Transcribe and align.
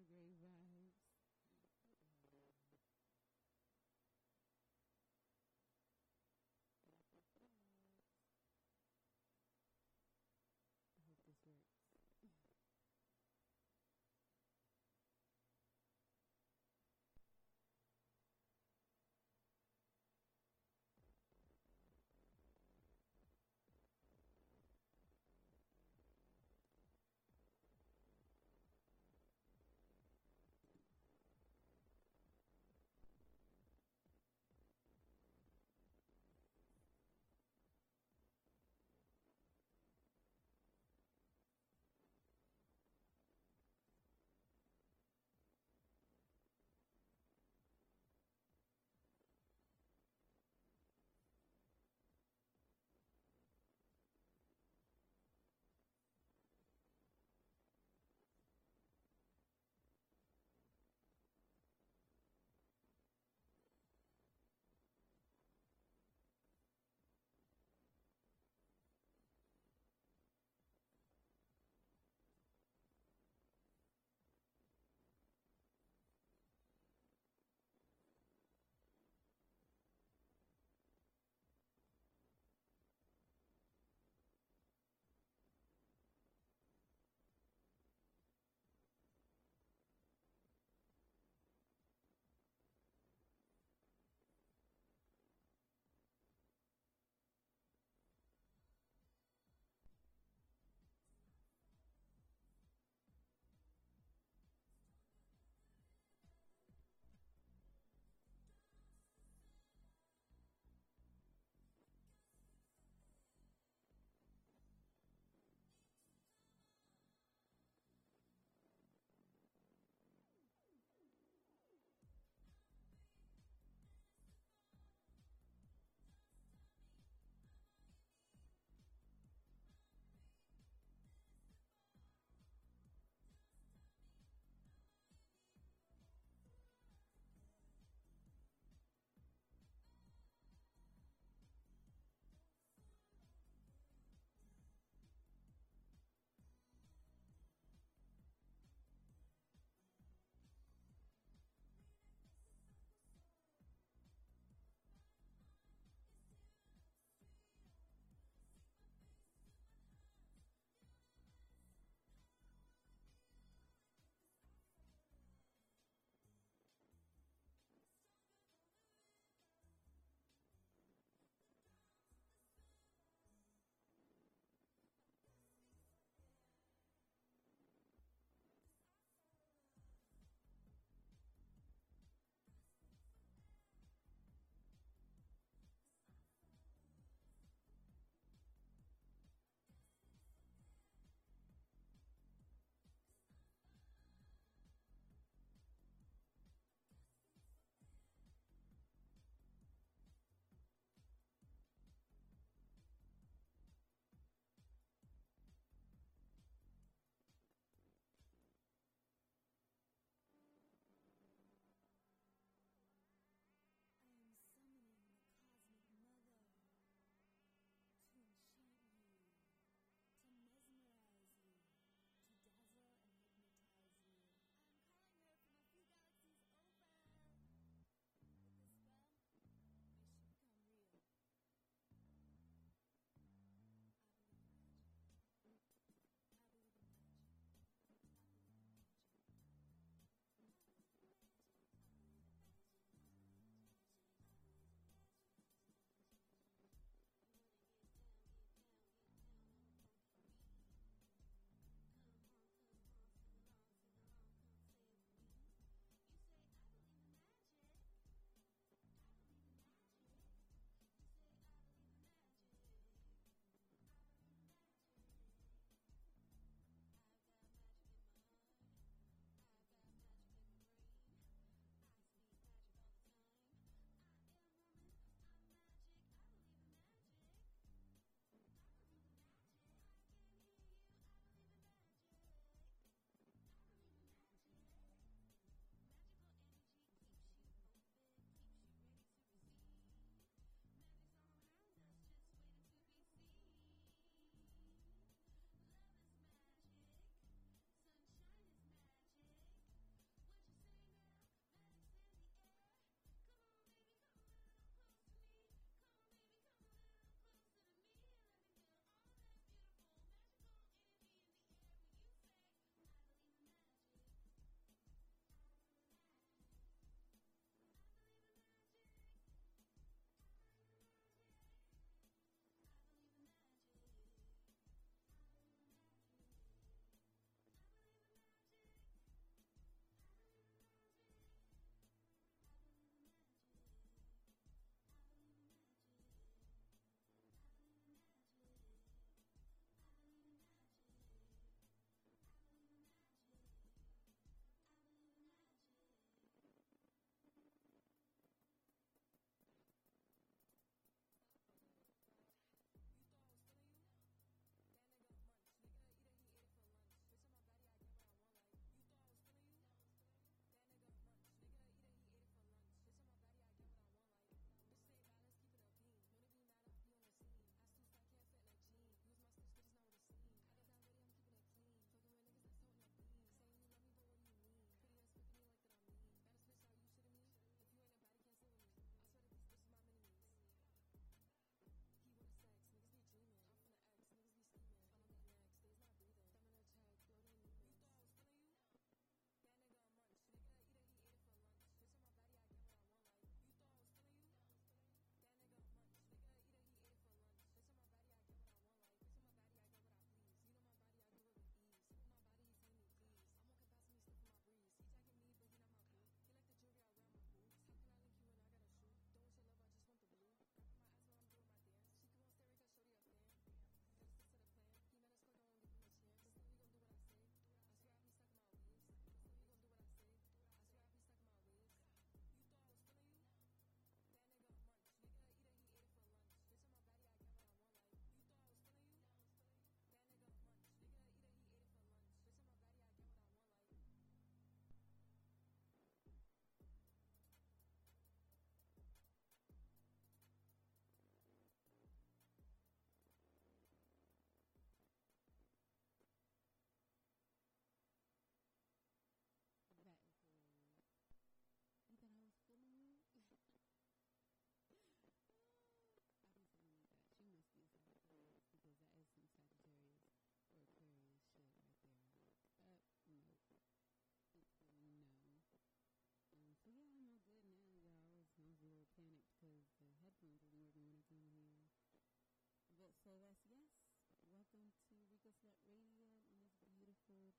retrograde 0.00 0.59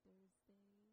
Thursday. 0.04 0.91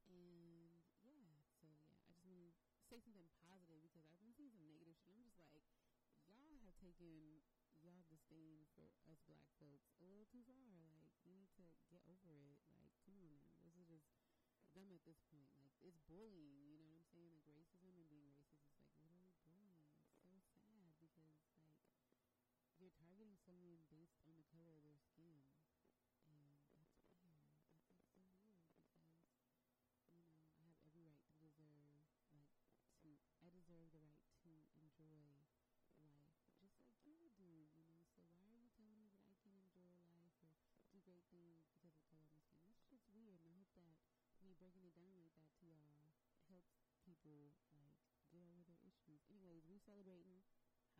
And 0.07 0.55
yeah, 0.55 0.79
so 1.01 1.11
yeah, 1.11 1.35
I 1.35 1.41
just 1.43 1.59
want 1.59 1.75
to 2.07 2.55
say 2.87 2.99
something 3.03 3.27
positive 3.41 3.83
because 3.83 4.05
I've 4.07 4.21
been 4.23 4.31
seeing 4.35 4.53
some 4.53 4.67
negative 4.67 4.95
shit. 5.03 5.19
I'm 5.19 5.31
just 5.35 5.51
like, 5.51 5.67
y'all 6.31 6.57
have 6.63 6.75
taken 6.79 7.43
y'all 7.85 8.01
disdain 8.09 8.65
for 8.73 8.81
us 8.81 9.21
black 9.27 9.45
folks 9.59 9.93
a 10.01 10.05
little 10.09 10.25
too 10.25 10.41
far. 10.49 10.65
Like, 10.97 11.13
you 11.21 11.37
need 11.37 11.53
to 11.53 11.65
get 11.91 12.01
over 12.09 12.33
it. 12.33 12.57
Like, 12.73 12.89
come 13.05 13.21
on 13.21 13.29
now. 13.37 13.53
This 13.61 13.77
is 13.77 13.85
just 13.85 14.09
dumb 14.73 14.89
at 14.89 15.05
this 15.05 15.21
point. 15.29 15.53
Like, 15.61 15.75
it's 15.85 16.01
bullying, 16.09 16.65
you 16.65 16.81
know 16.81 16.89
what 16.89 16.97
I'm 16.97 17.09
saying? 17.13 17.29
Like, 17.29 17.45
racism 17.45 17.93
and 17.93 18.07
being 18.09 18.25
racist 18.33 18.65
is 18.65 18.73
like 18.81 18.97
literally 19.05 19.37
bullying. 19.45 19.85
It's 20.33 20.49
so 20.49 20.57
sad 20.65 20.97
because, 20.97 21.37
like, 21.45 21.61
you're 22.81 22.93
targeting 22.97 23.37
someone 23.45 23.85
based 23.87 24.17
on 24.25 24.33
the 24.35 24.44
color 24.55 24.79
their 24.79 24.95
skin. 25.03 25.43
And 26.31 26.39
that's 26.39 26.63
weird. 26.71 26.95
That's 27.19 27.59
like 27.67 27.91
so 28.07 28.15
weird 28.39 28.63
because, 28.71 28.87
you 30.07 30.15
know, 30.15 30.31
I 30.55 30.63
have 30.63 30.79
every 30.79 31.03
right 31.03 31.19
to 31.27 31.35
deserve, 31.43 31.99
like, 32.31 32.47
to, 33.03 33.11
I 33.43 33.51
deserve 33.51 33.91
the 33.91 33.99
right 33.99 34.23
to 34.47 34.51
enjoy 34.79 35.11
life 35.19 35.51
just 36.63 36.79
like 36.79 36.95
you 37.03 37.19
do, 37.35 37.67
you 37.75 37.83
know. 37.83 38.07
So 38.15 38.23
why 38.31 38.47
are 38.47 38.55
you 38.55 38.71
telling 38.79 38.95
me 38.95 39.11
that 39.11 39.27
I 39.27 39.35
can 39.43 39.51
enjoy 39.51 39.91
life 40.07 40.39
or 40.39 40.55
do 40.95 41.03
great 41.03 41.27
things 41.27 41.59
because 41.67 41.83
of 41.83 41.99
the 41.99 42.07
color 42.07 42.23
of 42.23 42.31
my 42.31 42.47
skin? 42.47 42.71
That's 42.71 42.87
just 42.87 43.05
weird. 43.11 43.43
And 43.43 43.51
I 43.51 43.59
hope 43.59 43.75
that 43.75 43.99
me 44.45 44.55
breaking 44.55 44.85
it 44.85 44.95
down 44.95 45.17
like 45.19 45.33
that 45.35 45.51
to 45.59 45.65
y'all 45.67 46.13
helps 46.47 46.77
people 47.01 47.57
like 47.73 47.97
get 48.29 48.45
over 48.45 48.61
their 48.61 48.77
issues. 48.85 49.25
Anyways, 49.29 49.65
we 49.65 49.81
celebrating 49.81 50.45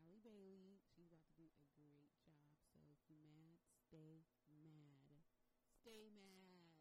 Halle 0.02 0.20
Bailey. 0.26 0.82
She's 0.90 1.06
about 1.06 1.26
to 1.30 1.36
do 1.38 1.46
a 1.46 1.54
great 1.78 2.18
job. 2.26 2.58
So 2.74 2.82
if 2.90 3.02
you 3.06 3.22
mad, 3.22 3.62
stay 3.96 4.68
mad. 4.76 5.24
Stay 5.80 6.12
mad. 6.12 6.76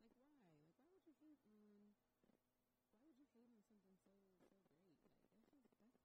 Like 0.00 0.16
why? 0.24 0.48
Like 0.56 0.72
why 0.80 0.88
would 0.94 1.04
you 1.04 1.14
hate 1.20 1.42
on 1.44 1.92
why 2.96 3.04
would 3.04 3.18
you 3.20 3.28
hate 3.34 3.50
on 3.52 3.60
something 3.68 4.00
so 4.08 4.16
so 4.40 4.72
great? 4.72 5.04
Like 5.36 5.48
that's 5.52 5.52
just 5.52 5.76
that's 5.84 6.00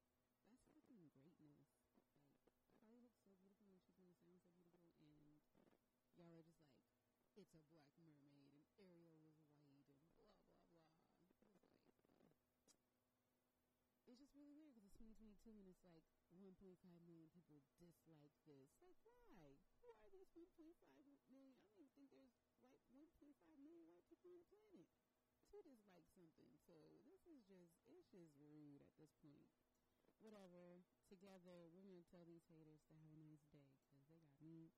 that's 0.52 0.68
fucking 0.76 1.08
greatness. 1.16 1.64
Like 1.88 2.68
Carly 2.76 3.00
looks 3.00 3.24
so 3.38 3.48
beautiful 3.62 4.02
and 4.04 4.12
she's 4.18 4.28
gonna 4.28 4.44
sound 4.60 4.82
so 4.84 4.92
beautiful 4.98 5.38
and 6.18 6.18
y'all 6.18 6.38
are 6.38 6.46
just 6.46 6.62
like 6.66 6.82
it's 7.38 7.54
a 7.54 7.62
black 7.70 7.90
mermaid 8.02 8.54
and 8.54 8.66
Ariel 8.78 9.14
was 9.22 9.34
white 9.66 9.90
and 9.98 10.20
blah 11.38 11.50
blah 11.50 11.64
blah. 11.74 12.28
It's 13.98 14.08
like 14.10 14.20
it's 14.20 14.20
just 14.22 14.36
really 14.38 14.54
weird 14.54 14.78
it's 15.34 15.42
2022 15.42 15.58
and 15.58 15.66
it's 15.66 15.82
like 15.82 16.06
1.5 16.38 16.78
million 17.10 17.26
people 17.34 17.58
dislike 17.82 18.38
this. 18.46 18.70
Like, 18.86 19.02
why? 19.34 19.58
Who 19.82 19.90
are 19.90 20.30
these 20.38 20.54
1.5 20.62 20.94
million? 21.02 21.26
I 21.26 21.34
don't 21.34 21.50
even 21.50 21.58
think 21.74 21.90
there's 21.98 22.38
like 22.62 22.78
1.5 22.94 23.34
million 23.66 23.90
white 23.90 24.06
people 24.06 24.30
on 24.30 24.46
the 24.54 24.62
planet 24.70 24.94
to 25.50 25.58
dislike 25.66 26.14
something. 26.14 26.54
So 26.70 26.78
this 27.10 27.26
is 27.26 27.42
just, 27.50 27.82
it's 27.90 28.14
just 28.14 28.38
rude 28.46 28.86
at 28.86 28.94
this 29.02 29.10
point. 29.26 29.50
Whatever. 30.22 30.86
Together, 31.10 31.74
we're 31.74 31.82
going 31.82 31.98
to 31.98 32.10
tell 32.14 32.30
these 32.30 32.46
haters 32.54 32.86
to 32.90 32.94
have 33.02 33.10
a 33.10 33.18
nice 33.18 33.42
day 33.50 33.74
because 33.90 34.06
they 34.06 34.18
got 34.22 34.38
me 34.38 34.70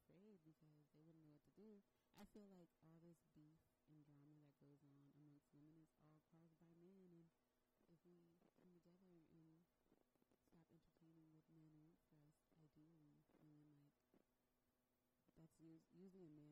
afraid 0.00 0.38
because 0.46 0.78
they 0.94 1.02
wouldn't 1.04 1.20
know 1.20 1.34
what 1.34 1.42
to 1.44 1.54
do. 1.58 1.82
I 2.16 2.24
feel 2.30 2.46
like 2.48 2.70
all 2.80 2.98
this 3.02 3.20
beef 3.34 3.58
and 3.90 4.00
drama 4.06 4.38
that 4.40 4.54
goes 4.56 4.80
on 4.86 5.10
amongst 5.18 5.50
women 5.52 5.76
is 5.82 5.90
all 6.00 6.22
caused 6.30 6.54
by 6.62 6.70
men, 6.80 7.10
and 7.10 7.26
if 7.90 8.00
we 8.06 8.22
come 8.62 8.78
together 8.80 9.20
and 9.34 9.58
stop 10.48 10.64
entertaining 10.72 11.28
what 11.34 11.44
men 11.52 11.68
want 11.76 11.98
for 12.08 12.16
us 12.24 12.40
ideally, 12.56 13.12
and 13.42 13.50
then 13.52 13.68
like 13.68 13.90
that's 15.36 15.58
us- 15.60 15.84
usually 15.92 16.24
a 16.26 16.36
man 16.38 16.47